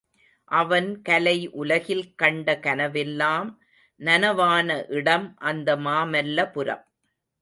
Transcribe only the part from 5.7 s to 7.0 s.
Mamallapuram.